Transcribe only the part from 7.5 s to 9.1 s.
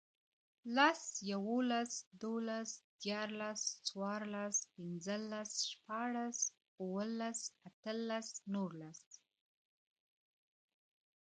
اتهلس, نورلس